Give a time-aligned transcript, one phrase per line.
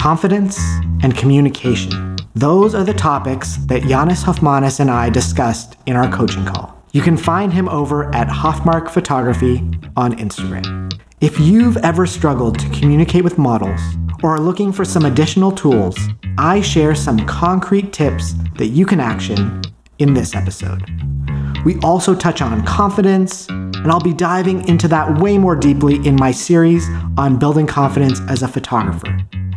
[0.00, 0.58] confidence,
[1.02, 2.16] and communication.
[2.34, 6.74] Those are the topics that Janis Hoffmanis and I discussed in our coaching call.
[6.92, 9.58] You can find him over at Hoffmark Photography
[9.98, 10.90] on Instagram.
[11.20, 13.78] If you've ever struggled to communicate with models
[14.22, 15.98] or are looking for some additional tools,
[16.38, 19.60] I share some concrete tips that you can action
[19.98, 20.82] in this episode.
[21.66, 26.16] We also touch on confidence, and I'll be diving into that way more deeply in
[26.16, 26.88] my series
[27.18, 29.14] on building confidence as a photographer.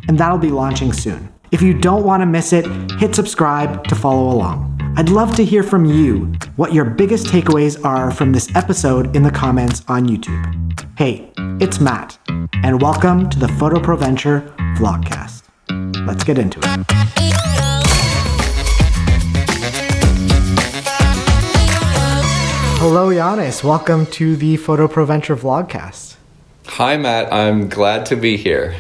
[0.08, 1.32] And that'll be launching soon.
[1.52, 4.70] If you don't want to miss it, hit subscribe to follow along.
[4.98, 9.24] I'd love to hear from you what your biggest takeaways are from this episode in
[9.24, 10.98] the comments on YouTube.
[10.98, 11.32] Hey,
[11.62, 12.18] it's Matt,
[12.64, 15.44] and welcome to the Photo Pro Venture Vlogcast.
[16.06, 16.86] Let's get into it.
[22.80, 23.64] Hello, Janis.
[23.64, 26.18] Welcome to the Photo Pro Venture Vlogcast.
[26.66, 27.32] Hi, Matt.
[27.32, 28.76] I'm glad to be here.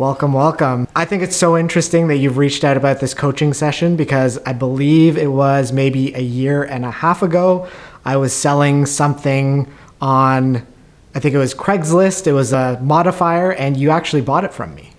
[0.00, 0.88] Welcome, welcome.
[0.96, 4.54] I think it's so interesting that you've reached out about this coaching session because I
[4.54, 7.68] believe it was maybe a year and a half ago.
[8.02, 10.66] I was selling something on,
[11.14, 12.26] I think it was Craigslist.
[12.26, 14.94] It was a modifier, and you actually bought it from me.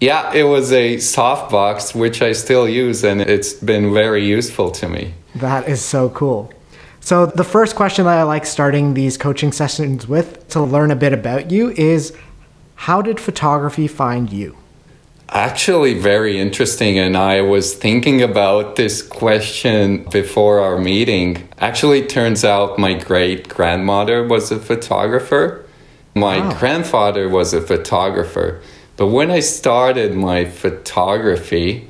[0.00, 4.88] Yeah, it was a softbox, which I still use, and it's been very useful to
[4.88, 5.14] me.
[5.34, 6.52] That is so cool.
[7.00, 10.96] So, the first question that I like starting these coaching sessions with to learn a
[10.96, 12.16] bit about you is
[12.82, 14.56] how did photography find you?
[15.30, 16.98] Actually, very interesting.
[16.98, 21.48] And I was thinking about this question before our meeting.
[21.58, 25.66] Actually, it turns out my great grandmother was a photographer,
[26.14, 26.52] my Wow.
[26.58, 28.60] grandfather was a photographer.
[28.96, 31.88] But when I started my photography,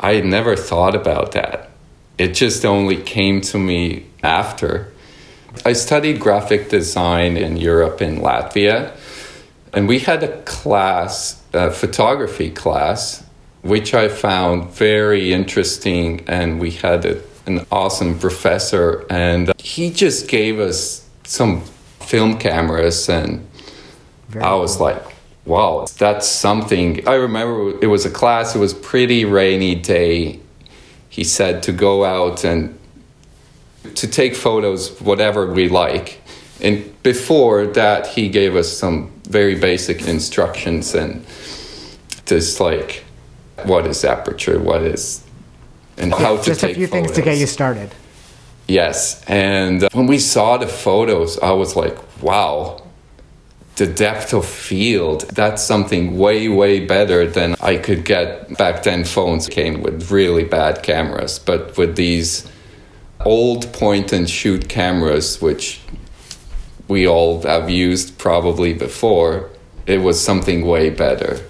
[0.00, 1.68] I had never thought about that.
[2.18, 4.88] It just only came to me after.
[5.64, 8.90] I studied graphic design in Europe in Latvia,
[9.72, 13.24] and we had a class, a photography class,
[13.62, 16.24] which I found very interesting.
[16.26, 21.62] And we had a, an awesome professor, and he just gave us some
[22.00, 23.46] film cameras, and
[24.28, 25.02] Very I was like,
[25.44, 27.06] wow, that's something.
[27.06, 30.40] I remember it was a class, it was pretty rainy day.
[31.08, 32.78] He said to go out and
[33.94, 36.20] to take photos, whatever we like.
[36.60, 41.24] And before that, he gave us some very basic instructions and
[42.26, 43.04] just like
[43.64, 45.24] what is aperture, what is,
[45.96, 47.94] and how to Just a take few things to get you started.
[48.66, 52.82] Yes, and uh, when we saw the photos, I was like, wow,
[53.76, 59.04] the depth of field, that's something way, way better than I could get back then.
[59.04, 62.46] Phones came with really bad cameras, but with these
[63.24, 65.80] old point and shoot cameras, which
[66.90, 69.48] we all have used probably before,
[69.86, 71.40] it was something way better.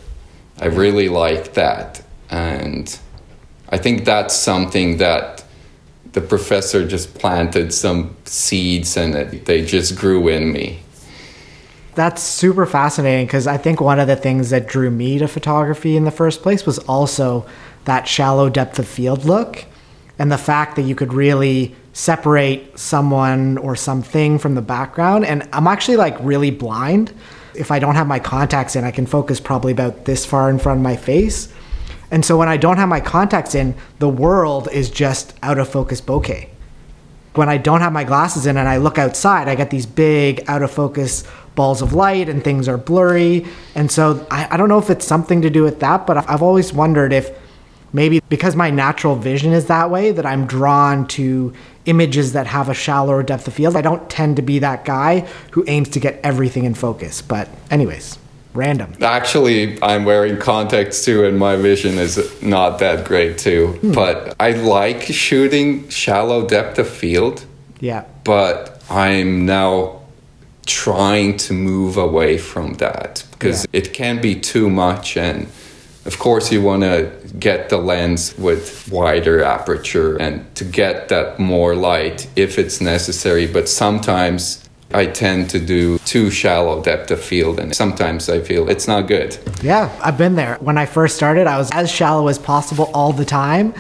[0.61, 2.03] I really like that.
[2.31, 2.97] And
[3.71, 5.43] I think that's something that
[6.13, 10.81] the professor just planted some seeds and it, they just grew in me.
[11.95, 15.97] That's super fascinating because I think one of the things that drew me to photography
[15.97, 17.47] in the first place was also
[17.85, 19.65] that shallow depth of field look
[20.19, 25.25] and the fact that you could really separate someone or something from the background.
[25.25, 27.13] And I'm actually like really blind.
[27.55, 30.59] If I don't have my contacts in, I can focus probably about this far in
[30.59, 31.53] front of my face.
[32.11, 35.69] And so when I don't have my contacts in, the world is just out of
[35.69, 36.49] focus bokeh
[37.35, 40.45] when I don't have my glasses in and I look outside, I get these big
[40.49, 41.25] out of focus
[41.55, 43.47] balls of light and things are blurry.
[43.75, 46.43] And so I, I don't know if it's something to do with that, but I've
[46.43, 47.31] always wondered if
[47.93, 51.53] maybe because my natural vision is that way, that I'm drawn to
[51.87, 53.77] images that have a shallower depth of field.
[53.77, 55.21] I don't tend to be that guy
[55.53, 57.23] who aims to get everything in focus.
[57.23, 58.19] But, anyways,
[58.55, 58.93] random.
[59.01, 63.69] Actually, I'm wearing contacts too, and my vision is not that great too.
[63.81, 63.93] Hmm.
[63.93, 67.45] But I like shooting shallow depth of field,
[67.81, 68.05] Yeah.
[68.25, 70.01] but I'm now
[70.67, 73.79] trying to move away from that because Yeah.
[73.81, 75.47] it can be too much and
[76.11, 81.39] of course you want to get the lens with wider aperture and to get that
[81.39, 87.23] more light if it's necessary but sometimes I tend to do too shallow depth of
[87.23, 89.39] field and sometimes I feel it's not good.
[89.63, 90.57] Yeah, I've been there.
[90.57, 93.73] When I first started, I was as shallow as possible all the time.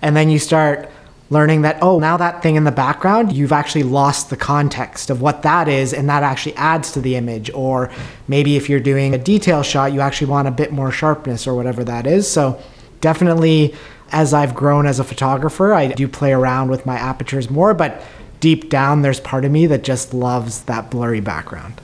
[0.00, 0.88] And then you start
[1.30, 5.20] learning that, oh, now that thing in the background, you've actually lost the context of
[5.20, 7.50] what that is, and that actually adds to the image.
[7.54, 7.90] Or
[8.28, 11.54] maybe if you're doing a detail shot, you actually want a bit more sharpness or
[11.54, 12.30] whatever that is.
[12.30, 12.60] So,
[13.00, 13.74] definitely,
[14.12, 18.02] as I've grown as a photographer, I do play around with my apertures more, but
[18.40, 21.80] deep down, there's part of me that just loves that blurry background.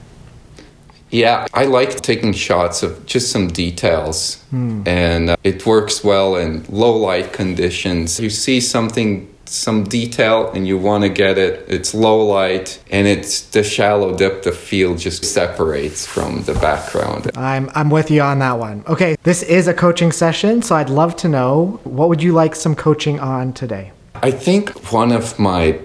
[1.11, 6.65] Yeah, I like taking shots of just some details, and uh, it works well in
[6.69, 8.21] low light conditions.
[8.21, 11.65] You see something, some detail, and you want to get it.
[11.69, 17.31] It's low light, and it's the shallow depth of field just separates from the background.
[17.37, 18.85] I'm I'm with you on that one.
[18.87, 22.55] Okay, this is a coaching session, so I'd love to know what would you like
[22.55, 23.91] some coaching on today?
[24.23, 25.81] I think one of my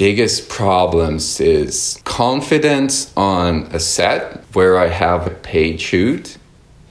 [0.00, 6.38] biggest problems is confidence on a set where I have a paid shoot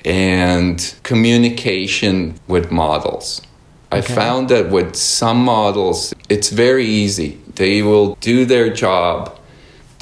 [0.06, 3.42] and communication with models.
[3.92, 7.40] I found that with some models, it's very easy.
[7.56, 9.36] They will do their job,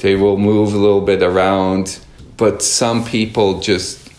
[0.04, 2.00] they will move a little bit around,
[2.36, 4.12] but some people just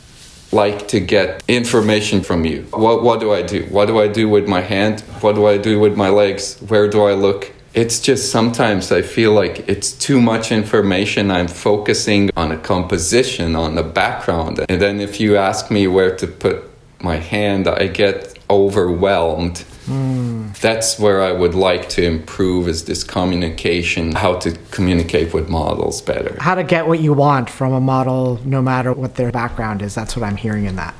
[0.51, 2.63] like to get information from you.
[2.71, 3.67] What, what do I do?
[3.69, 5.01] What do I do with my hand?
[5.21, 6.57] What do I do with my legs?
[6.69, 7.53] Where do I look?
[7.79, 11.31] It's just sometimes I feel like it's too much information.
[11.31, 14.59] I'm focusing on a composition, on the background.
[14.67, 16.69] And then if you ask me where to put
[17.01, 19.59] my hand, I get overwhelmed.
[19.85, 20.49] Hmm.
[20.59, 26.01] That's where I would like to improve is this communication, how to communicate with models
[26.01, 26.35] better.
[26.41, 29.95] How to get what you want from a model no matter what their background is.
[29.95, 30.95] That's what I'm hearing in that.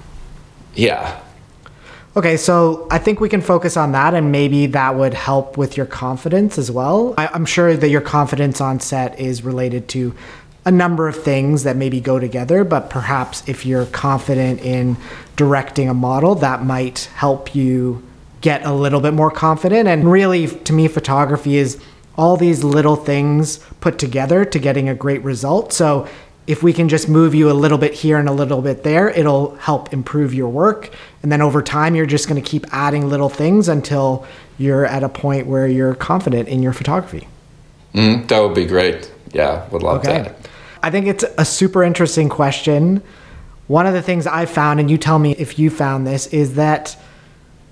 [0.76, 1.20] Yeah.
[2.18, 5.78] Okay, so I think we can focus on that and maybe that would help with
[5.78, 7.14] your confidence as well.
[7.18, 10.16] I, I'm sure that your confidence on set is related to
[10.66, 14.98] a number of things that maybe go together, but perhaps if you're confident in
[15.36, 18.04] directing a model, that might help you
[18.42, 19.88] get a little bit more confident.
[19.88, 21.80] And really, to me, photography is
[22.18, 25.72] all these little things put together to getting a great result.
[25.72, 26.08] So
[26.50, 29.08] if we can just move you a little bit here and a little bit there,
[29.12, 30.90] it'll help improve your work.
[31.22, 34.26] And then over time, you're just going to keep adding little things until
[34.58, 37.28] you're at a point where you're confident in your photography.
[37.94, 39.12] Mm, that would be great.
[39.32, 40.24] Yeah, would love Okay.
[40.24, 40.50] that.
[40.82, 43.04] I think it's a super interesting question.
[43.68, 46.56] One of the things I found, and you tell me if you found this, is
[46.56, 46.98] that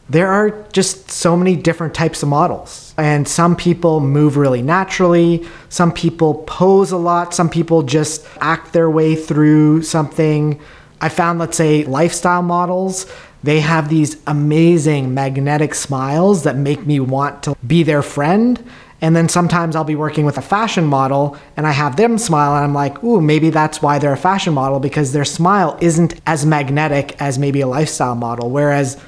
[0.10, 2.94] there are just so many different types of models.
[2.98, 8.74] And some people move really naturally, some people pose a lot, some people just act
[8.74, 10.60] their way through something.
[11.02, 13.06] I found, let's say, lifestyle models,
[13.44, 18.64] they have these amazing magnetic smiles that make me want to be their friend.
[19.00, 22.56] And then sometimes I'll be working with a fashion model and I have them smile
[22.56, 26.20] and I'm like, ooh, maybe that's why they're a fashion model because their smile isn't
[26.26, 28.50] as magnetic as maybe a lifestyle model.
[28.50, 29.00] Whereas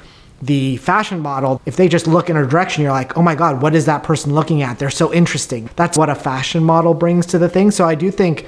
[0.41, 3.61] the fashion model, if they just look in a direction, you're like, oh my God,
[3.61, 4.79] what is that person looking at?
[4.79, 5.69] They're so interesting.
[5.75, 7.71] That's what a fashion model brings to the thing.
[7.71, 8.45] So I do think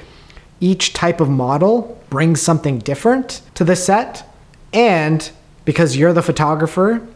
[0.60, 4.28] each type of model brings something different to the set.
[4.72, 5.30] And
[5.64, 7.06] because you're the photographer,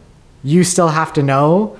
[0.43, 1.77] you still have to know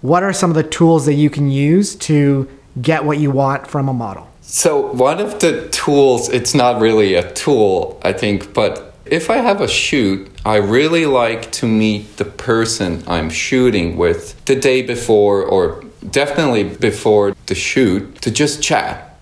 [0.00, 2.48] what are some of the tools that you can use to
[2.80, 4.28] get what you want from a model.
[4.40, 9.38] So, one of the tools, it's not really a tool, I think, but if I
[9.38, 14.82] have a shoot, I really like to meet the person I'm shooting with the day
[14.82, 19.18] before or definitely before the shoot to just chat.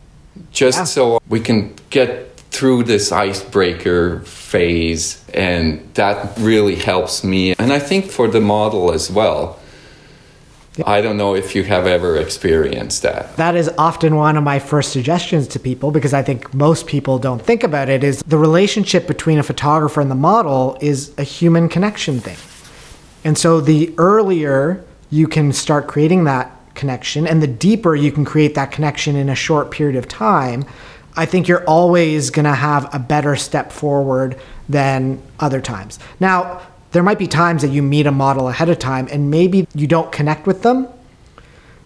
[0.53, 0.85] Just Yeah.
[0.85, 7.55] so we can get through this icebreaker phase, and that really helps me.
[7.59, 9.59] And I think for the model as well.
[10.85, 13.37] I don't know if you have ever experienced that.
[13.37, 17.19] That is often one of my first suggestions to people because I think most people
[17.19, 21.23] don't think about it is the relationship between a photographer and the model is a
[21.23, 22.37] human connection thing.
[23.25, 28.25] And so the earlier you can start creating that connection and the deeper you can
[28.25, 30.65] create that connection in a short period of time,
[31.17, 35.99] I think you're always going to have a better step forward than other times.
[36.21, 36.61] Now,
[36.97, 39.87] there might be times that you meet a model ahead of time and maybe you
[39.87, 40.89] don't connect with them.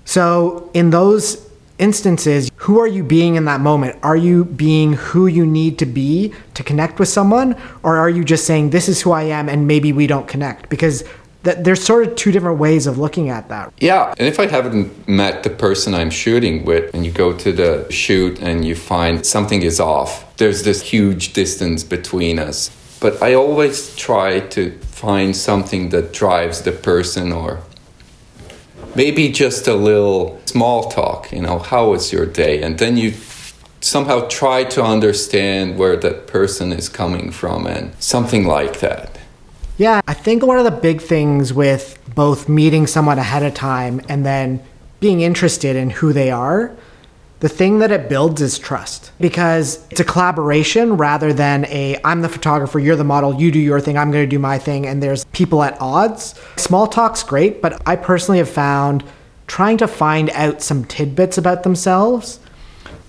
[0.04, 1.50] So, in those
[1.80, 3.98] instances, who are you being in that moment?
[4.04, 7.56] Are you being who you need to be to connect with someone?
[7.82, 10.68] Or are you just saying, this is who I am and maybe we don't connect?
[10.68, 11.02] Because
[11.42, 13.72] th- there's sort of two different ways of looking at that.
[13.80, 17.50] Yeah, and if I haven't met the person I'm shooting with, and you go to
[17.50, 22.70] the shoot and you find something is off, there's this huge distance between us.
[23.00, 27.60] But I always try to find something that drives the person or
[28.94, 32.62] maybe just a little small talk, you know, how was your day?
[32.62, 33.14] And then you
[33.80, 39.18] somehow try to understand where that person is coming from and something like that.
[39.78, 44.02] Yeah, I think one of the big things with both meeting someone ahead of time
[44.08, 44.62] and then
[45.00, 46.76] being interested in who they are,
[47.40, 52.20] the thing that it builds is trust because it's a collaboration rather than a I'm
[52.20, 54.86] the photographer, you're the model, you do your thing, I'm going to do my thing,
[54.86, 56.34] and there's people at odds.
[56.56, 59.02] Small talk's great, but I personally have found
[59.46, 62.38] trying to find out some tidbits about themselves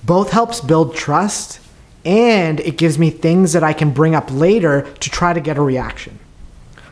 [0.04, 1.60] both helps build trust
[2.04, 5.58] and it gives me things that I can bring up later to try to get
[5.58, 6.18] a reaction.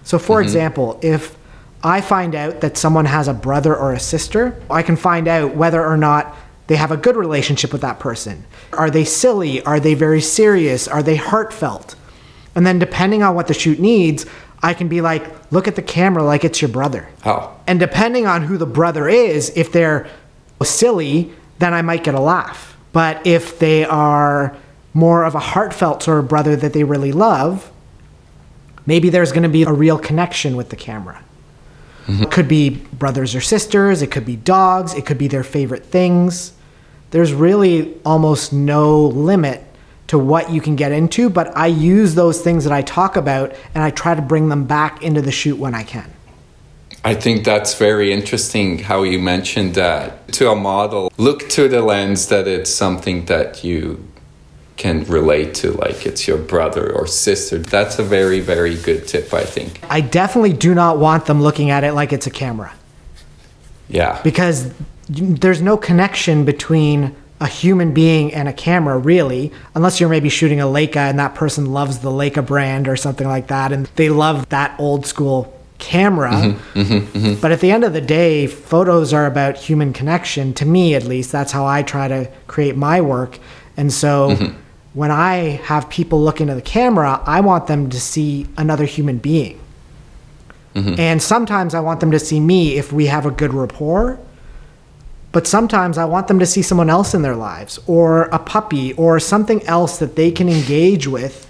[0.04, 0.44] So, for mm-hmm.
[0.44, 1.36] example, if
[1.84, 5.56] I find out that someone has a brother or a sister, I can find out
[5.56, 6.36] whether or not
[6.70, 8.46] they have a good relationship with that person.
[8.74, 9.64] Are they silly?
[9.64, 10.88] Are they very serious?
[10.88, 11.96] Are they heartfelt?
[12.54, 14.28] And then, depending on what the shoot needs,
[14.62, 17.10] I can be like, look at the camera like it's your brother.
[17.26, 20.08] Oh, And depending on who the brother is, if they're
[20.62, 22.78] silly, then I might get a laugh.
[22.94, 24.56] But if they are
[24.94, 27.72] more of a heartfelt sort of brother that they really love,
[28.86, 31.24] maybe there's going to be a real connection with the camera.
[32.08, 35.86] It could be brothers or sisters, it could be dogs, it could be their favorite
[35.86, 36.54] things.
[37.12, 39.64] There's really almost no limit
[40.08, 43.54] to what you can get into, but I use those things that I talk about
[43.76, 46.12] and I try to bring them back into the shoot when I can.
[47.04, 51.12] I think that's very interesting how you mentioned that to a model.
[51.18, 54.06] Look to the lens that it's something that you
[54.76, 57.58] can relate to, like it's your brother or sister.
[57.58, 59.80] That's a very, very good tip, I think.
[59.90, 62.74] I definitely do not want them looking at it like it's a camera
[63.90, 64.22] Yeah.
[64.24, 64.72] because
[65.10, 70.60] there's no connection between a human being and a camera, really, unless you're maybe shooting
[70.60, 74.10] a Leica and that person loves the Leica brand or something like that and they
[74.10, 76.32] love that old school camera.
[76.32, 77.42] Mm-hmm, mm-hmm, mm-hmm.
[77.42, 80.54] But at the end of the day, photos are about human connection.
[80.56, 83.40] To me, at least, that's how I try to create my work.
[83.78, 84.36] And so
[84.94, 89.18] when I have people look into the camera, I want them to see another human
[89.20, 89.58] being.
[91.00, 94.20] And sometimes I want them to see me if we have a good rapport.
[95.32, 98.94] But sometimes I want them to see someone else in their lives or a puppy
[98.94, 101.48] or something else that they can engage with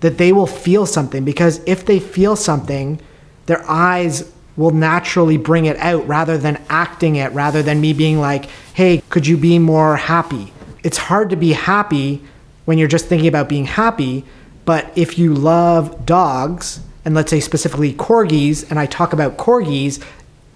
[0.00, 3.00] that they will feel something because if they feel something,
[3.46, 8.20] their eyes will naturally bring it out rather than acting it, rather than me being
[8.20, 10.52] like, hey, could you be more happy?
[10.82, 12.22] It's hard to be happy
[12.64, 14.24] when you're just thinking about being happy,
[14.64, 20.02] but if you love dogs, and let's say specifically corgis, and I talk about corgis,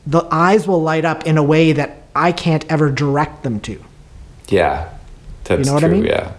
[0.06, 3.82] the eyes will light up in a way that I can't ever direct them to.
[4.48, 4.88] Yeah,
[5.44, 5.96] that's know what I true.
[5.98, 6.06] mean?
[6.06, 6.32] Yeah.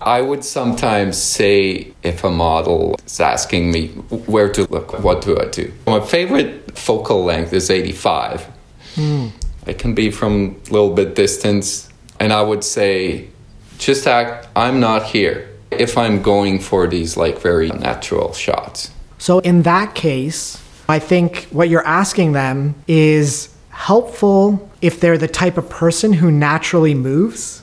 [0.00, 5.36] I would sometimes say if a model is asking me where to look, what do
[5.36, 5.72] I do?
[5.86, 8.48] My favorite focal length is 85.
[8.94, 9.28] Hmm.
[9.66, 11.88] It can be from a little bit distance.
[12.20, 13.28] And I would say,
[13.78, 15.48] just act, I'm not here.
[15.72, 18.92] If I'm going for these like very natural shots.
[19.18, 23.48] So in that case, I think what you're asking them is
[23.78, 27.62] helpful if they're the type of person who naturally moves.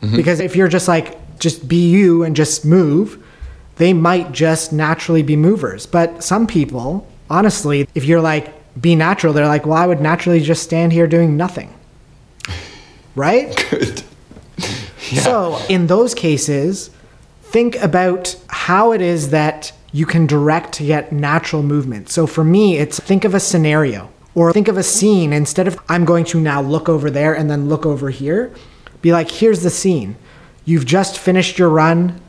[0.00, 0.14] Mm-hmm.
[0.14, 3.22] Because if you're just like, just be you and just move,
[3.74, 5.84] they might just naturally be movers.
[5.84, 10.40] But some people, honestly, if you're like, be natural, they're like, well, I would naturally
[10.40, 11.74] just stand here doing nothing.
[13.14, 13.56] Right?
[13.70, 14.02] Good.
[14.98, 16.90] So, in those cases,
[17.40, 22.10] think about how it is that you can direct to get natural movement.
[22.10, 25.80] So, for me, it's think of a scenario or think of a scene instead of
[25.88, 28.52] I'm going to now look over there and then look over here.
[29.00, 30.14] Be like, here's the scene.
[30.66, 32.20] You've just finished your run,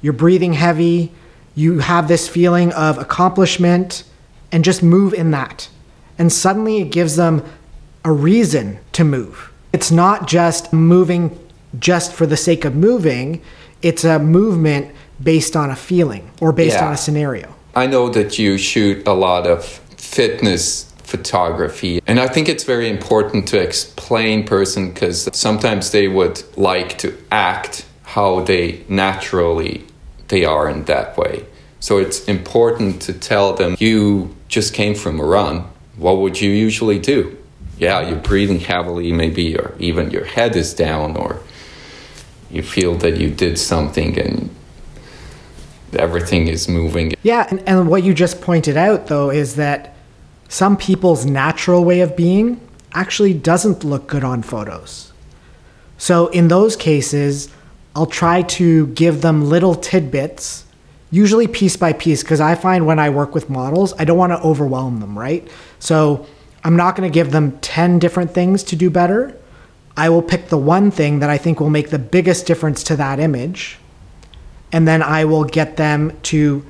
[0.00, 1.12] you're breathing heavy,
[1.54, 4.04] you have this feeling of accomplishment,
[4.50, 5.68] and just move in that.
[6.18, 7.44] And suddenly it gives them
[8.02, 9.52] a reason to move.
[9.74, 11.38] It's not just moving
[11.78, 13.42] just for the sake of moving,
[13.82, 16.86] it's a movement based on a feeling or based Yeah.
[16.86, 17.54] on a scenario.
[17.74, 19.64] I know that you shoot a lot of
[19.96, 26.42] fitness photography, and I think it's very important to explain person because sometimes they would
[26.56, 29.84] like to act how they naturally
[30.28, 31.44] they are in that way.
[31.80, 35.64] So it's important to tell them you just came from a run.
[35.96, 37.36] What would you usually do?
[37.78, 41.40] Yeah, you're breathing heavily, maybe, or even your head is down, or
[42.50, 44.54] you feel that you did something and
[45.94, 47.12] everything is moving.
[47.22, 49.91] Yeah, and, and what you just pointed out though is that
[50.52, 52.60] some people's natural way of being
[52.92, 55.10] actually doesn't look good on photos.
[55.96, 57.48] So in those cases,
[57.96, 60.66] I'll try to give them little tidbits,
[61.10, 64.32] usually piece by piece, because I find when I work with models, I don't want
[64.32, 65.48] to overwhelm them, right?
[65.78, 66.26] So
[66.64, 69.34] I'm not going to give them 10 different things to do better.
[69.96, 72.96] I will pick the one thing that I think will make the biggest difference to
[72.96, 73.78] that image
[74.70, 76.62] and then I will get them to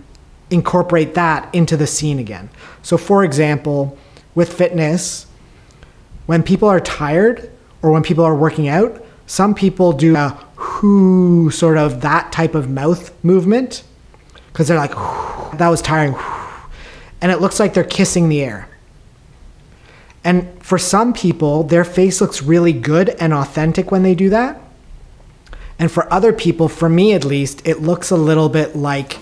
[0.53, 2.51] incorporate that into the scene again.
[2.83, 3.97] So, for example,
[4.35, 5.27] with fitness,
[6.27, 7.51] when people are tired
[7.83, 10.39] or when people are working out, some people do a
[10.83, 13.83] whoo sort of that type of mouth movement
[14.49, 14.93] because they're like,
[15.59, 16.15] that was tiring.
[17.21, 18.69] And it looks like they're kissing the air.
[20.25, 24.61] And for some people, their face looks really good and authentic when they do that.
[25.79, 29.19] And for other people, for me at least, it looks a little bit like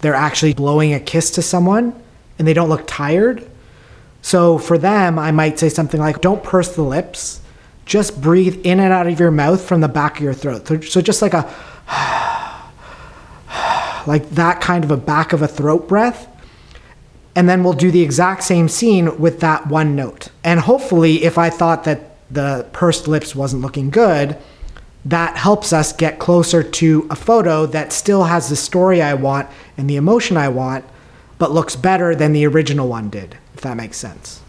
[0.00, 1.94] they're actually blowing a kiss to someone
[2.38, 3.48] and they don't look tired.
[4.22, 7.40] So for them, I might say something like, don't purse the lips,
[7.84, 10.84] just breathe in and out of your mouth from the back of your throat.
[10.84, 11.42] So just like a,
[14.06, 16.28] like that kind of a back of a throat breath.
[17.36, 20.28] And then we'll do the exact same scene with that one note.
[20.44, 24.38] And hopefully, if I thought that the pursed lips wasn't looking good,
[25.04, 29.48] that helps us get closer to a photo that still has the story I want
[29.76, 30.84] and the emotion I want,
[31.38, 34.40] but looks better than the original one did, if that makes sense.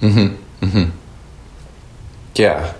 [0.00, 0.64] Mm hmm.
[0.64, 0.90] Mm hmm.
[2.36, 2.74] Yeah.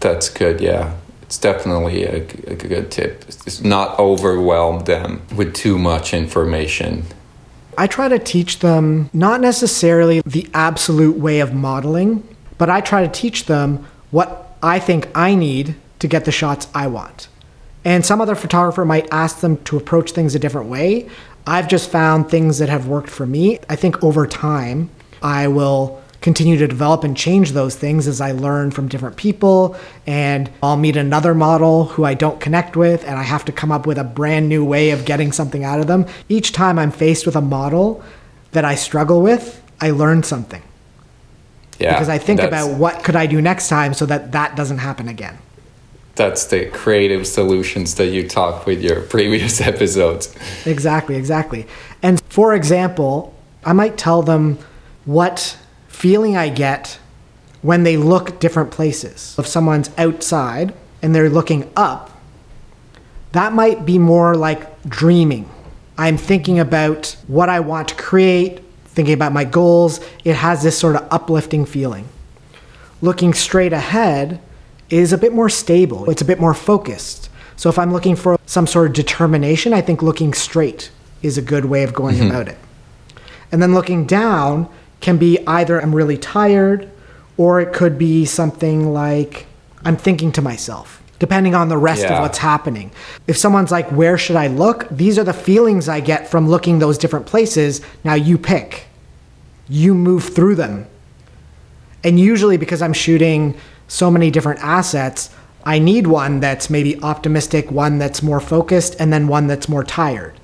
[0.00, 0.60] That's good.
[0.60, 0.94] Yeah.
[1.22, 3.24] It's definitely a, a good tip.
[3.26, 7.04] It's not overwhelm them with too much information.
[7.78, 13.04] I try to teach them not necessarily the absolute way of modeling, but I try
[13.04, 17.28] to teach them what I think I need to get the shots I want.
[17.82, 21.08] And some other photographer might ask them to approach things a different way.
[21.46, 23.58] I've just found things that have worked for me.
[23.70, 24.90] I think over time,
[25.22, 29.76] I will continue to develop and change those things as I learn from different people.
[30.06, 33.72] And I'll meet another model who I don't connect with, and I have to come
[33.72, 36.04] up with a brand new way of getting something out of them.
[36.28, 38.04] Each time I'm faced with a model
[38.52, 40.62] that I struggle with, I learn something.
[41.78, 44.78] Yeah, because I think about what could I do next time so that that doesn't
[44.78, 45.38] happen again
[46.16, 50.34] that's the creative solutions that you talked with your previous episodes.
[50.66, 51.66] Exactly, exactly.
[52.02, 54.58] And for example, I might tell them
[55.04, 56.98] what feeling I get
[57.62, 59.34] when they look different places.
[59.38, 62.10] If someone's outside and they're looking up,
[63.32, 65.48] that might be more like dreaming.
[65.96, 70.00] I'm thinking about what I want to create, thinking about my goals.
[70.24, 72.08] It has this sort of uplifting feeling.
[73.00, 74.40] Looking straight ahead,
[74.90, 77.30] is a bit more stable, it's a bit more focused.
[77.56, 80.90] So if I'm looking for some sort of determination, I think looking straight
[81.22, 82.30] is a good way of going mm-hmm.
[82.30, 82.58] about it.
[83.52, 84.68] And then looking down
[85.00, 86.90] can be either I'm really tired
[87.36, 89.46] or it could be something like
[89.84, 92.14] I'm thinking to myself, depending on the rest yeah.
[92.14, 92.90] of what's happening.
[93.26, 94.88] If someone's like, Where should I look?
[94.90, 97.80] These are the feelings I get from looking those different places.
[98.02, 98.86] Now you pick,
[99.68, 100.86] you move through them.
[102.02, 103.56] And usually, because I'm shooting
[103.88, 105.30] so many different assets,
[105.64, 109.84] I need one that's maybe optimistic, one that's more focused, and then one that's more
[109.84, 110.38] tired.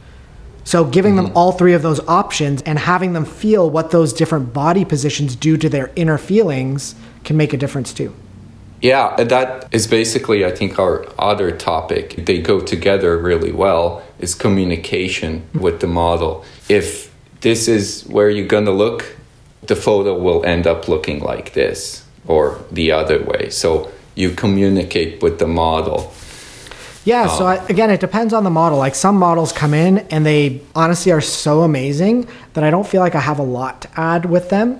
[0.64, 1.26] So, giving mm-hmm.
[1.26, 5.36] them all three of those options and having them feel what those different body positions
[5.36, 8.14] do to their inner feelings can make a difference too.
[8.80, 12.24] Yeah, that is basically, I think, our other topic.
[12.24, 16.44] They go together really well is communication with the model.
[16.68, 19.16] If this is where you're going to look,
[19.66, 21.99] the photo will end up looking like this
[22.30, 23.50] or the other way.
[23.50, 26.12] So you communicate with the model.
[27.04, 28.78] Yeah, so um, I, again, it depends on the model.
[28.78, 33.00] Like some models come in and they honestly are so amazing that I don't feel
[33.00, 34.78] like I have a lot to add with them.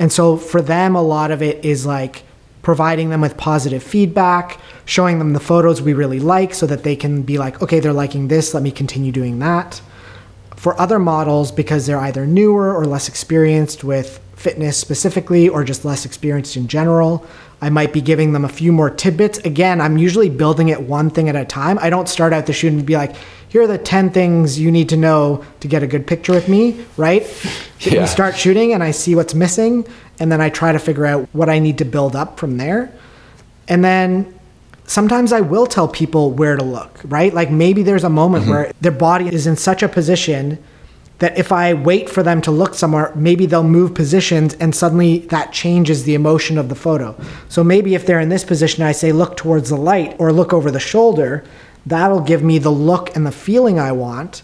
[0.00, 2.24] And so for them, a lot of it is like
[2.62, 6.96] providing them with positive feedback, showing them the photos we really like so that they
[6.96, 9.80] can be like, okay, they're liking this, let me continue doing that.
[10.56, 15.84] For other models, because they're either newer or less experienced with fitness specifically or just
[15.84, 17.26] less experienced in general.
[17.60, 19.38] I might be giving them a few more tidbits.
[19.38, 21.76] Again, I'm usually building it one thing at a time.
[21.80, 23.16] I don't start out the shoot and be like,
[23.48, 26.48] here are the 10 things you need to know to get a good picture with
[26.48, 27.22] me, right?
[27.80, 28.02] Yeah.
[28.02, 29.86] We start shooting and I see what's missing,
[30.20, 32.92] and then I try to figure out what I need to build up from there.
[33.66, 34.38] And then
[34.84, 37.34] sometimes I will tell people where to look, right?
[37.34, 38.52] Like maybe there's a moment mm-hmm.
[38.52, 40.62] where their body is in such a position
[41.18, 45.18] that if I wait for them to look somewhere, maybe they'll move positions and suddenly
[45.28, 47.20] that changes the emotion of the photo.
[47.48, 50.52] So maybe if they're in this position, I say look towards the light or look
[50.52, 51.44] over the shoulder,
[51.84, 54.42] that'll give me the look and the feeling I want.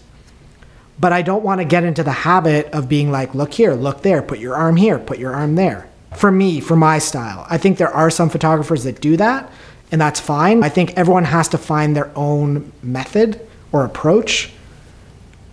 [0.99, 4.01] But I don't want to get into the habit of being like, look here, look
[4.01, 5.89] there, put your arm here, put your arm there.
[6.15, 9.51] For me, for my style, I think there are some photographers that do that,
[9.91, 10.63] and that's fine.
[10.63, 14.53] I think everyone has to find their own method or approach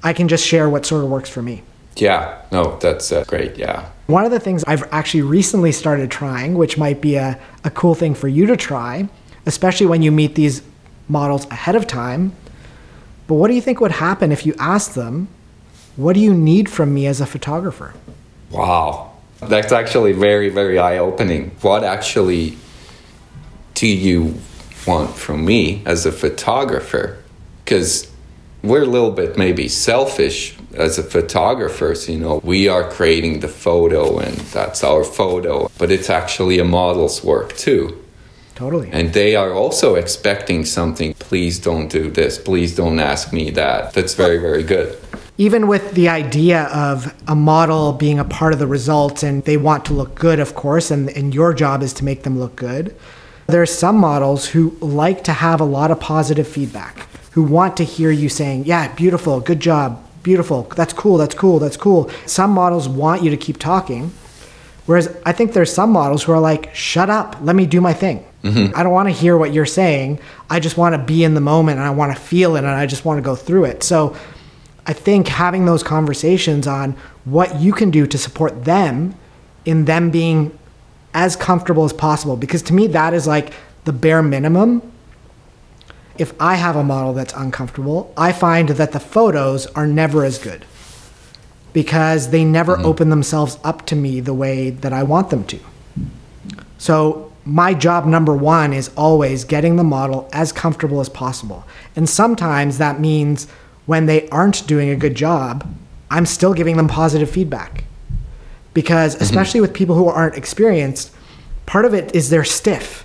[0.02, 1.62] I can just share what sort of works for me.
[1.96, 3.56] Yeah, no, that's uh, great.
[3.56, 3.90] Yeah.
[4.06, 7.94] One of the things I've actually recently started trying, which might be a, a cool
[7.94, 9.08] thing for you to try,
[9.46, 10.62] especially when you meet these
[11.08, 12.32] models ahead of time.
[13.26, 15.28] But what do you think would happen if you asked them,
[15.96, 17.94] What do you need from me as a photographer?
[18.50, 19.12] Wow.
[19.40, 21.50] That's actually very, very eye opening.
[21.62, 22.56] What actually
[23.74, 24.38] do you
[24.86, 27.22] want from me as a photographer?
[27.64, 28.11] Because
[28.62, 33.48] we're a little bit maybe selfish as a photographers you know we are creating the
[33.48, 37.98] photo and that's our photo but it's actually a model's work too
[38.54, 38.90] Totally.
[38.92, 41.14] And they are also expecting something.
[41.14, 42.38] Please don't do this.
[42.38, 43.92] Please don't ask me that.
[43.92, 44.96] That's very, very good.
[45.38, 49.56] Even with the idea of a model being a part of the results and they
[49.56, 52.54] want to look good, of course, and, and your job is to make them look
[52.54, 52.94] good,
[53.46, 57.76] there are some models who like to have a lot of positive feedback, who want
[57.78, 62.10] to hear you saying, Yeah, beautiful, good job, beautiful, that's cool, that's cool, that's cool.
[62.26, 64.12] Some models want you to keep talking.
[64.86, 67.92] Whereas I think there's some models who are like, shut up, let me do my
[67.92, 68.24] thing.
[68.42, 68.76] Mm-hmm.
[68.76, 70.18] I don't want to hear what you're saying.
[70.50, 72.68] I just want to be in the moment and I want to feel it and
[72.68, 73.84] I just want to go through it.
[73.84, 74.16] So
[74.86, 79.14] I think having those conversations on what you can do to support them
[79.64, 80.58] in them being
[81.14, 83.52] as comfortable as possible, because to me, that is like
[83.84, 84.82] the bare minimum.
[86.18, 90.38] If I have a model that's uncomfortable, I find that the photos are never as
[90.38, 90.64] good
[91.72, 92.86] because they never mm-hmm.
[92.86, 95.58] open themselves up to me the way that I want them to.
[96.78, 101.64] So, my job number one is always getting the model as comfortable as possible.
[101.96, 103.48] And sometimes that means
[103.86, 105.68] when they aren't doing a good job,
[106.08, 107.84] I'm still giving them positive feedback.
[108.74, 109.24] Because, mm-hmm.
[109.24, 111.12] especially with people who aren't experienced,
[111.66, 113.04] part of it is they're stiff.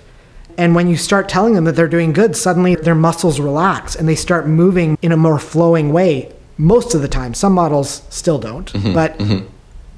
[0.58, 4.08] And when you start telling them that they're doing good, suddenly their muscles relax and
[4.08, 7.32] they start moving in a more flowing way most of the time.
[7.32, 9.46] Some models still don't, mm-hmm, but mm-hmm.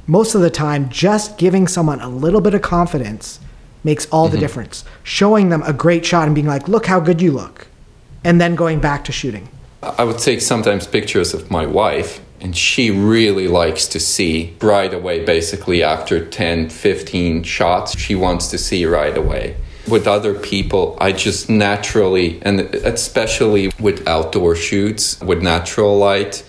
[0.06, 3.40] most of the time, just giving someone a little bit of confidence
[3.84, 4.34] makes all mm-hmm.
[4.34, 4.84] the difference.
[5.02, 7.66] Showing them a great shot and being like, look how good you look.
[8.22, 9.48] And then going back to shooting.
[9.82, 14.92] I would take sometimes pictures of my wife, and she really likes to see right
[14.92, 19.56] away, basically after 10, 15 shots, she wants to see right away
[19.88, 26.44] with other people, I just naturally, and especially with outdoor shoots, with natural light,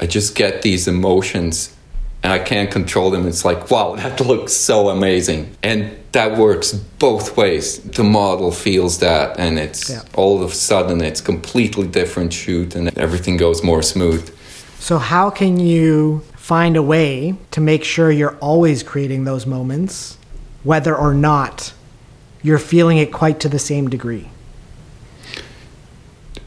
[0.00, 1.74] I just get these emotions
[2.22, 3.26] and I can't control them.
[3.26, 5.56] It's like, wow, that looks so amazing.
[5.62, 7.78] And that works both ways.
[7.80, 10.02] The model feels that, and it's yeah.
[10.14, 14.34] all of a sudden it's completely different shoot, and everything goes more smooth.
[14.80, 20.18] So, how can you find a way to make sure you're always creating those moments,
[20.64, 21.72] whether or not
[22.42, 24.30] you're feeling it quite to the same degree?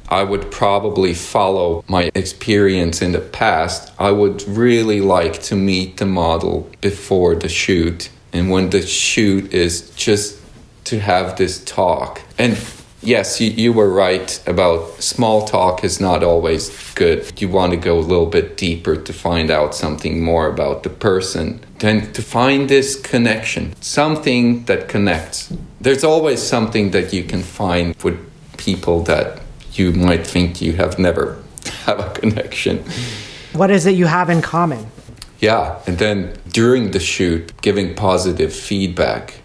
[0.09, 3.91] I would probably follow my experience in the past.
[3.97, 8.09] I would really like to meet the model before the shoot.
[8.31, 10.39] And when the shoot is just
[10.85, 12.21] to have this talk.
[12.37, 12.59] And
[13.01, 17.41] yes, you, you were right about small talk is not always good.
[17.41, 20.89] You want to go a little bit deeper to find out something more about the
[20.89, 21.61] person.
[21.79, 25.53] Then to find this connection, something that connects.
[25.83, 28.17] There's always something that you can find with
[28.55, 29.41] people that
[29.73, 31.43] you might think you have never
[31.85, 32.85] have a connection.
[33.51, 34.87] What is it you have in common?
[35.41, 39.41] Yeah, and then during the shoot, giving positive feedback.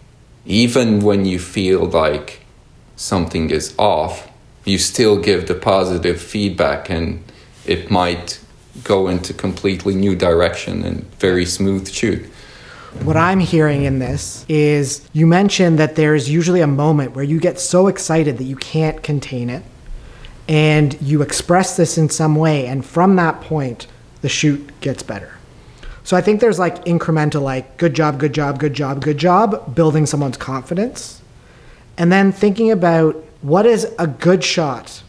[0.47, 2.47] Even when you feel like
[2.95, 4.31] something is off,
[4.65, 7.21] you still give the positive feedback and
[7.67, 8.39] it might
[8.85, 12.31] go into completely new direction and very smooth shoot.
[13.03, 17.39] What I'm hearing in this is you mentioned that there's usually a moment where you
[17.39, 19.63] get so excited that you can't contain it
[20.49, 23.87] and you express this in some way and from that point
[24.23, 25.35] the shoot gets better.
[26.03, 29.75] So i think there's like incremental like good job good job good job good job
[29.75, 31.21] building someone's confidence.
[31.99, 35.03] And then thinking about what is a good shot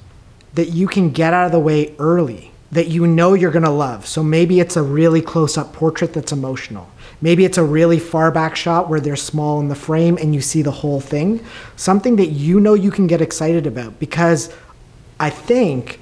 [0.56, 3.70] that you can get out of the way early that you know you're going to
[3.70, 4.06] love.
[4.06, 6.90] So maybe it's a really close up portrait that's emotional
[7.22, 10.42] Maybe it's a really far back shot where they're small in the frame and you
[10.42, 11.44] see the whole thing.
[11.76, 14.54] Something that you know you can get excited about because
[15.20, 16.00] I think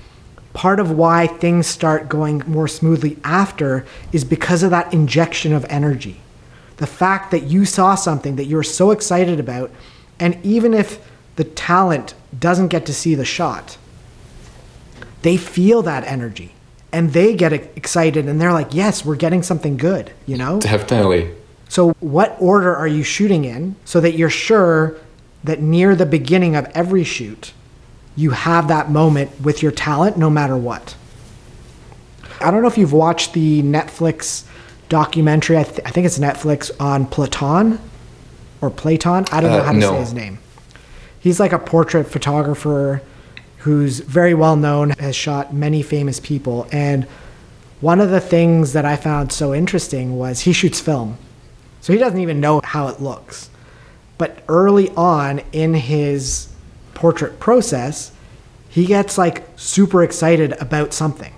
[0.54, 5.66] part of why things start going more smoothly after is because of that injection of
[5.70, 6.22] energy.
[6.78, 9.72] The fact that you saw something that you're so excited about,
[10.20, 11.04] and even if
[11.36, 13.78] the talent doesn't get to see the shot,
[15.24, 16.54] they feel that energy
[16.92, 20.60] and they get excited and they're like, yes, we're getting something good, you know?
[20.60, 21.34] Definitely.
[21.70, 24.98] So, what order are you shooting in so that you're sure
[25.44, 27.54] that near the beginning of every shoot,
[28.16, 30.96] you have that moment with your talent no matter what.
[32.42, 34.46] I don't know if you've watched the Netflix
[34.90, 35.58] documentary.
[35.58, 37.80] I, th- I think it's Netflix on Platon
[38.62, 39.26] or Platon.
[39.32, 39.92] I don't know uh, how to no.
[39.92, 40.40] say his name.
[41.20, 43.02] He's like a portrait photographer
[43.68, 46.68] who's very well known, has shot many famous people.
[46.72, 47.04] And
[47.82, 51.18] one of the things that I found so interesting was he shoots film.
[51.82, 53.50] So he doesn't even know how it looks.
[54.18, 56.48] But early on in his
[56.94, 58.12] portrait process,
[58.70, 61.34] he gets like super excited about something.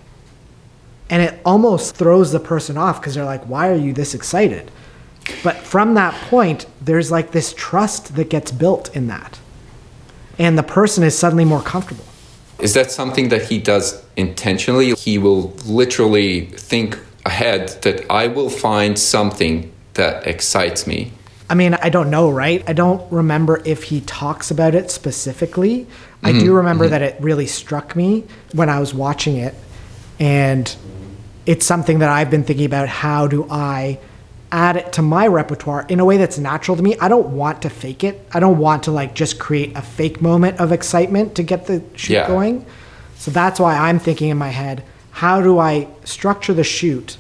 [1.10, 4.70] And it almost throws the person off because they're like, why are you this excited?
[5.44, 9.40] But from that point, there's like this trust that gets built in that.
[10.40, 12.06] and the person is suddenly more comfortable.
[12.60, 14.94] Is that something that he does intentionally?
[14.94, 21.12] He will literally think ahead that I will find something that excites me.
[21.50, 22.64] I mean, I don't know, right?
[22.68, 25.86] I don't remember if he talks about it specifically.
[25.86, 26.26] Mm-hmm.
[26.26, 26.54] I do mm-hmm.
[26.54, 26.92] remember mm-hmm.
[26.92, 29.56] that it really struck me when I was watching it.
[30.20, 30.74] And
[31.46, 34.00] it's something that I've been thinking about how do I
[34.52, 36.98] add it to my repertoire in a way that's natural to me.
[36.98, 38.26] I don't want to fake it.
[38.34, 41.84] I don't want to like just create a fake moment of excitement to get the
[41.96, 42.28] shoot yeah.
[42.28, 42.66] going.
[43.18, 47.18] So that's why I'm thinking in my head, how do I structure the shoot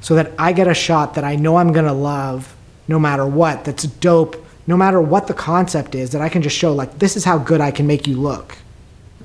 [0.00, 2.54] so that I get a shot that I know I'm going to love
[2.88, 6.56] no matter what, that's dope, no matter what the concept is, that I can just
[6.56, 8.58] show, like, this is how good I can make you look.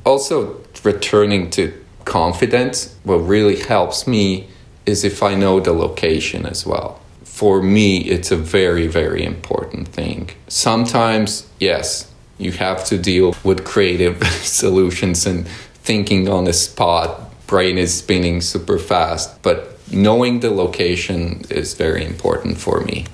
[0.05, 1.73] Also, returning to
[2.05, 4.47] confidence, what really helps me
[4.85, 7.01] is if I know the location as well.
[7.35, 10.29] For me, it's a very, very important thing.
[10.47, 15.45] Sometimes, yes, you have to deal with creative solutions and
[15.83, 17.29] thinking on the spot.
[17.45, 23.05] Brain is spinning super fast, but knowing the location is very important for me.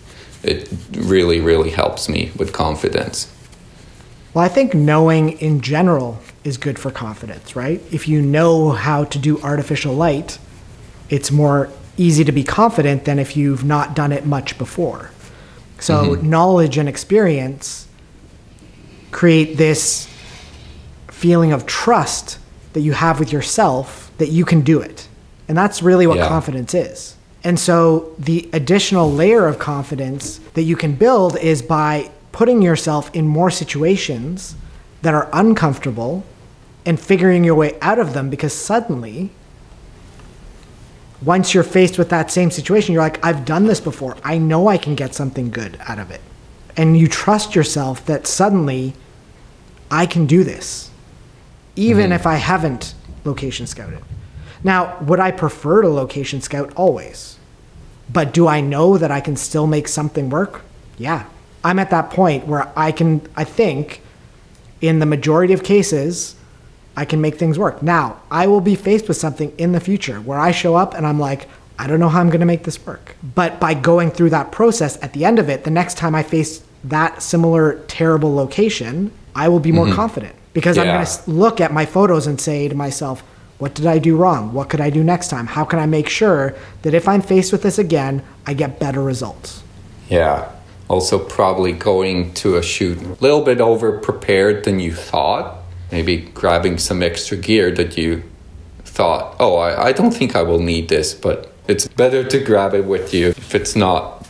[0.44, 3.28] It really, really helps me with confidence.
[4.36, 7.82] Well, I think knowing in general is good for confidence, right?
[7.92, 10.38] If you know how to do artificial light,
[11.10, 15.12] it's more easy to be confident than if you've not done it much before.
[15.80, 16.30] So, mm-hmm.
[16.30, 17.88] knowledge and experience
[19.12, 20.08] create this
[21.10, 22.40] feeling of trust
[22.74, 25.08] that you have with yourself that you can do it.
[25.48, 26.28] And that's really what yeah.
[26.28, 27.16] confidence is.
[27.44, 33.14] And so the additional layer of confidence that you can build is by putting yourself
[33.16, 34.56] in more situations
[35.02, 36.24] that are uncomfortable
[36.86, 39.32] and figuring your way out of them because suddenly
[41.24, 44.18] once you're faced with that same situation you're like I've done this before.
[44.24, 46.22] I know I can get something good out of it.
[46.78, 48.94] And you trust yourself that suddenly
[49.90, 50.92] I can do this
[51.76, 52.14] even mm-hmm.
[52.14, 54.04] if I haven't location scouted.
[54.64, 56.72] Now, would I prefer to location scout?
[56.76, 57.38] Always.
[58.12, 60.62] But do I know that I can still make something work?
[60.98, 61.26] Yeah.
[61.64, 64.02] I'm at that point where I can, I think,
[64.82, 66.36] in the majority of cases,
[67.02, 67.82] I can make things work.
[67.82, 71.08] Now, I will be faced with something in the future where I show up and
[71.08, 73.16] I'm like, I don't know how I'm going to make this work.
[73.24, 76.22] But by going through that process at the end of it, the next time I
[76.22, 79.96] face that similar terrible location, I will be more mm-hmm.
[79.96, 80.84] confident because yeah.
[80.84, 83.22] I'm going to look at my photos and say to myself,
[83.58, 84.54] what did I do wrong?
[84.54, 85.48] What could I do next time?
[85.48, 89.02] How can I make sure that if I'm faced with this again, I get better
[89.02, 89.64] results?
[90.08, 90.52] Yeah.
[90.88, 95.61] Also, probably going to a shoot a little bit over prepared than you thought.
[95.92, 98.24] Maybe grabbing some extra gear that you
[98.84, 102.74] thought, oh, I, I don't think I will need this, but it's better to grab
[102.74, 104.28] it with you if it's not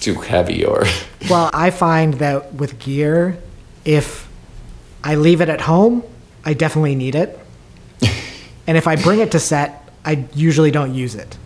[0.00, 0.84] too heavy or.
[1.30, 3.38] well, I find that with gear,
[3.84, 4.28] if
[5.02, 6.02] I leave it at home,
[6.44, 7.38] I definitely need it
[8.66, 11.36] and if I bring it to set, I usually don't use it.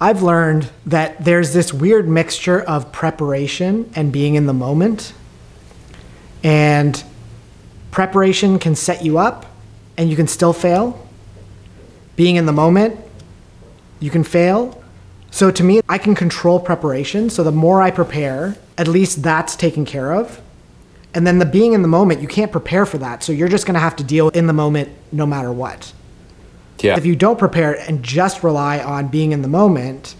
[0.00, 5.12] I've learned that there's this weird mixture of preparation and being in the moment.
[6.42, 7.02] And
[7.92, 9.46] preparation can set you up
[9.96, 11.06] and you can still fail.
[12.16, 12.98] Being in the moment,
[14.00, 14.82] you can fail.
[15.30, 17.30] So to me, I can control preparation.
[17.30, 20.40] So the more I prepare, at least that's taken care of.
[21.14, 23.22] And then the being in the moment, you can't prepare for that.
[23.22, 25.92] So you're just going to have to deal in the moment no matter what.
[26.80, 26.96] Yeah.
[26.96, 30.16] If you don't prepare and just rely on being in the moment,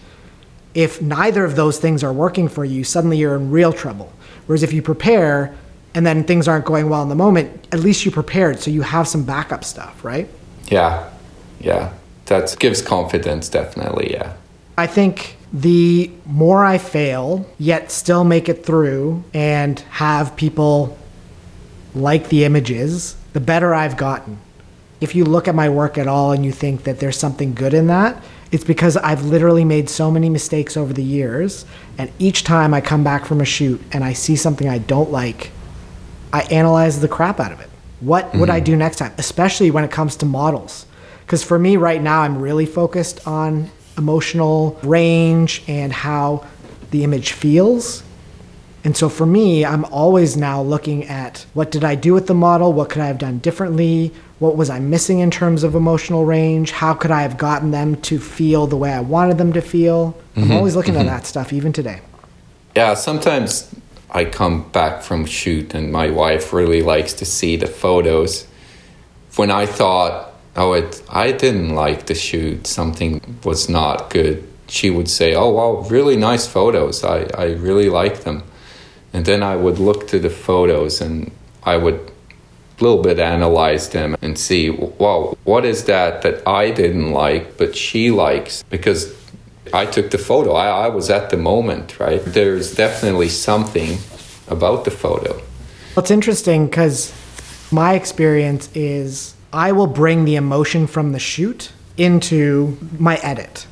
[0.73, 4.13] if neither of those things are working for you, suddenly you're in real trouble.
[4.45, 5.55] Whereas if you prepare
[5.95, 8.81] and then things aren't going well in the moment, at least you prepared so you
[8.81, 10.27] have some backup stuff, right?
[10.67, 11.09] Yeah.
[11.59, 11.93] Yeah.
[12.25, 14.11] That gives confidence, definitely.
[14.11, 14.33] Yeah.
[14.77, 20.97] I think the more I fail, yet still make it through and have people
[21.93, 24.39] like the images, the better I've gotten
[25.03, 27.73] if you look at my work at all and you think that there's something good
[27.73, 31.65] in that, it's because I've literally made so many mistakes over the years.
[31.97, 35.11] And each time I come back from a shoot and I see something I don't
[35.11, 35.51] like,
[36.33, 37.69] I analyze the crap out of it.
[38.01, 38.39] What mm-hmm.
[38.41, 38.65] would I mm-hmm.
[38.65, 39.13] do next time?
[39.17, 40.85] Especially when it comes to models.
[41.21, 46.45] Because for me right now, I'm really focused on emotional range and how
[46.91, 48.03] the image feels.
[48.83, 52.33] And so for me, I'm always now looking at what did I do with the
[52.33, 52.73] model?
[52.73, 54.11] What could I have done differently?
[54.39, 56.71] What was I missing in terms of emotional range?
[56.71, 60.17] How could I have gotten them to feel the way I wanted them to feel?
[60.35, 60.51] Mm-hmm.
[60.51, 61.07] I'm always looking mm-hmm.
[61.07, 62.01] at that stuff, even today.
[62.75, 63.72] Yeah, sometimes
[64.13, 68.47] I come back from shoot and my wife really likes to see the photos.
[69.35, 74.91] When I thought, oh, it, I didn't like the shoot, something was not good, she
[74.91, 77.03] would say, oh, wow, really nice photos.
[77.03, 78.43] I, I really like them.
[79.11, 81.31] And then I would look to the photos and
[81.63, 82.11] I would
[82.79, 87.57] a little bit analyze them and see, well, what is that that I didn't like,
[87.57, 88.63] but she likes?
[88.69, 89.15] Because
[89.73, 92.23] I took the photo, I, I was at the moment, right?
[92.23, 93.97] There's definitely something
[94.47, 95.33] about the photo.
[95.33, 97.11] Well, it's interesting because
[97.71, 103.65] my experience is I will bring the emotion from the shoot into my edit.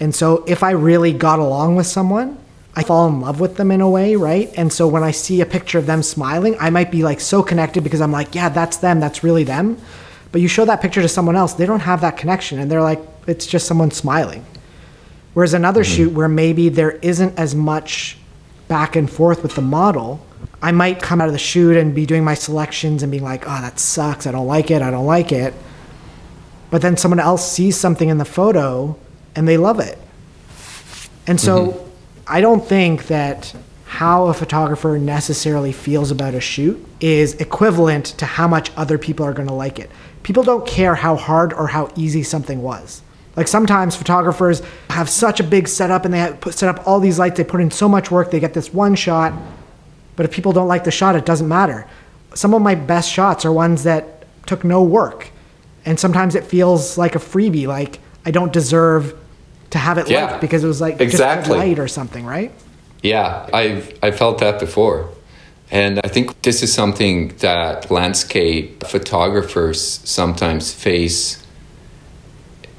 [0.00, 2.38] And so if I really got along with someone,
[2.74, 4.50] I fall in love with them in a way, right?
[4.56, 7.42] And so when I see a picture of them smiling, I might be like so
[7.42, 9.78] connected because I'm like, yeah, that's them, that's really them.
[10.30, 12.82] But you show that picture to someone else, they don't have that connection and they're
[12.82, 14.44] like, it's just someone smiling.
[15.34, 15.96] Whereas another mm-hmm.
[15.96, 18.18] shoot where maybe there isn't as much
[18.68, 20.24] back and forth with the model,
[20.60, 23.44] I might come out of the shoot and be doing my selections and being like,
[23.46, 24.26] oh, that sucks.
[24.26, 24.82] I don't like it.
[24.82, 25.54] I don't like it.
[26.70, 28.96] But then someone else sees something in the photo
[29.34, 29.98] and they love it.
[31.26, 31.88] And so mm-hmm.
[32.26, 38.24] I don't think that how a photographer necessarily feels about a shoot is equivalent to
[38.24, 39.90] how much other people are going to like it.
[40.22, 43.02] People don't care how hard or how easy something was.
[43.36, 47.00] Like sometimes photographers have such a big setup and they have put, set up all
[47.00, 49.32] these lights, they put in so much work, they get this one shot.
[50.16, 51.86] But if people don't like the shot, it doesn't matter.
[52.34, 55.30] Some of my best shots are ones that took no work.
[55.84, 59.18] And sometimes it feels like a freebie, like I don't deserve
[59.70, 61.48] to have it yeah, lit because it was like exactly.
[61.48, 62.52] just light or something, right?
[63.02, 65.08] Yeah, I've I felt that before.
[65.70, 71.41] And I think this is something that landscape photographers sometimes face.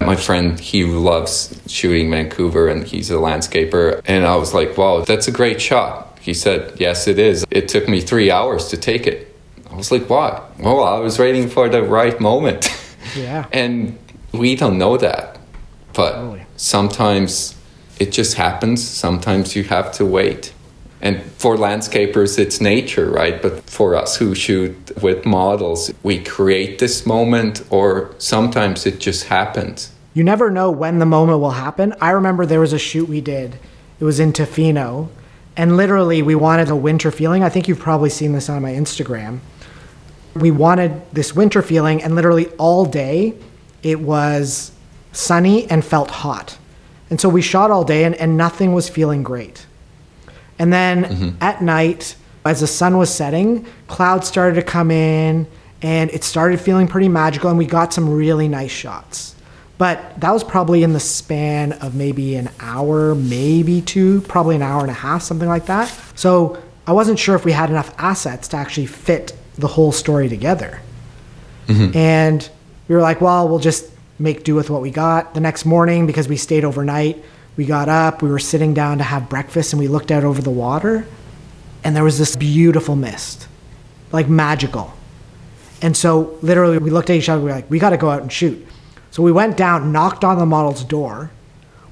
[0.06, 4.02] My friend, he loves shooting Vancouver and he's a landscaper.
[4.06, 6.18] And I was like, wow, that's a great shot.
[6.22, 7.46] He said, yes, it is.
[7.52, 9.36] It took me three hours to take it.
[9.70, 10.42] I was like, why?
[10.60, 12.70] Well, I was waiting for the right moment.
[13.18, 13.46] Yeah.
[13.52, 14.00] and
[14.32, 15.38] we don't know that.
[15.94, 16.46] But totally.
[16.56, 17.54] sometimes
[18.00, 18.82] it just happens.
[18.82, 20.54] Sometimes you have to wait.
[21.02, 23.42] And for landscapers, it's nature, right?
[23.42, 29.26] But for us who shoot with models, we create this moment, or sometimes it just
[29.26, 29.92] happens.
[30.14, 31.94] You never know when the moment will happen.
[32.00, 33.58] I remember there was a shoot we did,
[34.00, 35.10] it was in Tofino,
[35.56, 37.44] and literally we wanted a winter feeling.
[37.44, 39.40] I think you've probably seen this on my Instagram.
[40.36, 43.36] We wanted this winter feeling, and literally all day
[43.84, 44.72] it was
[45.12, 46.58] sunny and felt hot.
[47.10, 49.68] And so we shot all day and, and nothing was feeling great.
[50.58, 51.44] And then mm-hmm.
[51.44, 55.48] at night, as the sun was setting, clouds started to come in
[55.82, 59.33] and it started feeling pretty magical and we got some really nice shots.
[59.84, 64.62] But that was probably in the span of maybe an hour, maybe two, probably an
[64.62, 65.94] hour and a half, something like that.
[66.16, 70.30] So I wasn't sure if we had enough assets to actually fit the whole story
[70.30, 70.80] together.
[71.68, 71.98] Mm-hmm.
[71.98, 72.50] And
[72.88, 75.34] we were like, well, we'll just make do with what we got.
[75.34, 77.22] The next morning, because we stayed overnight,
[77.58, 80.42] we got up, we were sitting down to have breakfast, and we looked out over
[80.42, 81.06] the water,
[81.84, 83.50] and there was this beautiful mist,
[84.14, 84.94] like magical.
[85.82, 88.10] And so, literally, we looked at each other, we were like, we got to go
[88.10, 88.66] out and shoot.
[89.14, 91.30] So we went down, knocked on the model's door,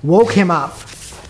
[0.02, 0.74] woke him up,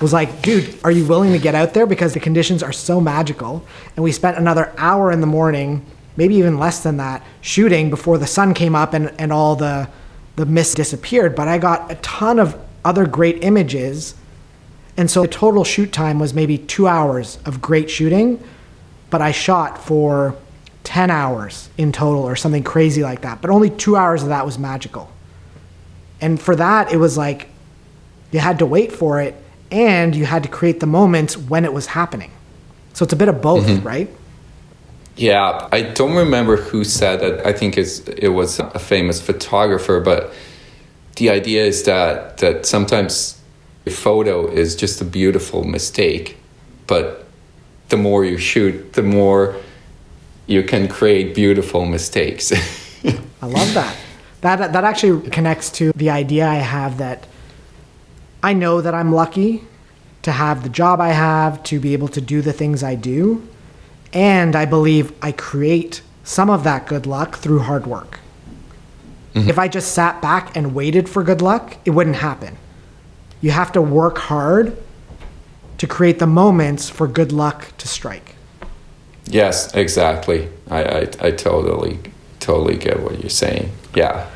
[0.01, 1.85] was like, dude, are you willing to get out there?
[1.85, 3.65] Because the conditions are so magical.
[3.97, 8.17] And we spent another hour in the morning, maybe even less than that, shooting before
[8.17, 9.89] the sun came up and, and all the
[10.37, 14.15] the mist disappeared, but I got a ton of other great images.
[14.95, 18.41] And so the total shoot time was maybe two hours of great shooting,
[19.09, 20.37] but I shot for
[20.85, 23.41] 10 hours in total or something crazy like that.
[23.41, 25.10] But only two hours of that was magical.
[26.21, 27.49] And for that, it was like
[28.31, 29.35] you had to wait for it
[29.71, 32.31] and you had to create the moments when it was happening.
[32.93, 33.85] So it's a bit of both, mm-hmm.
[33.85, 34.09] right?
[35.15, 37.45] Yeah, I don't remember who said it.
[37.45, 40.33] I think it's, it was a famous photographer, but
[41.17, 43.39] the idea is that that sometimes
[43.85, 46.37] a photo is just a beautiful mistake,
[46.87, 47.25] but
[47.89, 49.55] the more you shoot, the more
[50.47, 52.51] you can create beautiful mistakes.
[53.41, 53.95] I love that.
[54.41, 57.27] That that actually connects to the idea I have that
[58.43, 59.63] I know that I'm lucky
[60.23, 63.47] to have the job I have, to be able to do the things I do.
[64.13, 68.19] And I believe I create some of that good luck through hard work.
[69.33, 69.49] Mm-hmm.
[69.49, 72.57] If I just sat back and waited for good luck, it wouldn't happen.
[73.39, 74.77] You have to work hard
[75.77, 78.35] to create the moments for good luck to strike.
[79.25, 80.49] Yes, exactly.
[80.69, 81.99] I, I, I totally,
[82.41, 83.71] totally get what you're saying.
[83.95, 84.29] Yeah.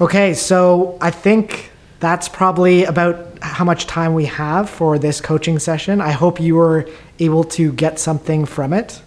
[0.00, 1.70] Okay, so I think
[2.00, 6.00] that's probably about how much time we have for this coaching session.
[6.00, 9.02] I hope you were able to get something from it.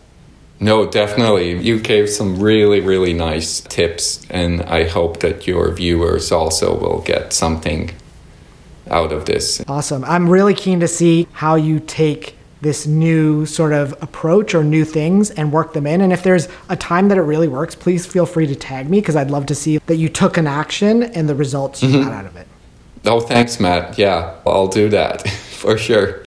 [0.60, 1.60] No, definitely.
[1.62, 7.02] You gave some really, really nice tips, and I hope that your viewers also will
[7.02, 7.92] get something
[8.90, 9.64] out of this.
[9.68, 10.04] Awesome.
[10.06, 14.86] I'm really keen to see how you take this new sort of approach or new
[14.86, 16.02] things and work them in.
[16.02, 19.00] And if there's a time that it really works, please feel free to tag me
[19.00, 22.04] because I'd love to see that you took an action and the results you mm-hmm.
[22.04, 22.48] got out of it.
[23.06, 23.98] Oh, thanks, Matt.
[23.98, 26.16] Yeah, I'll do that for sure.